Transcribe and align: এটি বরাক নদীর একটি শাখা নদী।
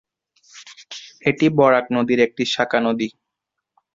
এটি 1.25 1.45
বরাক 1.57 1.85
নদীর 1.95 2.19
একটি 2.27 2.43
শাখা 2.53 2.79
নদী। 2.85 3.07